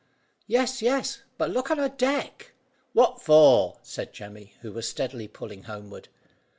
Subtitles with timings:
[0.47, 2.53] "Yes, yes; but look on her deck."
[2.93, 6.09] "What for?" said Jemmy, who was steadily pulling homeward.